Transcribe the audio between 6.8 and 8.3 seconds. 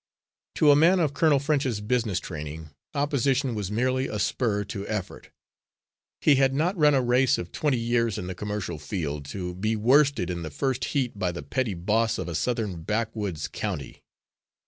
a race of twenty years in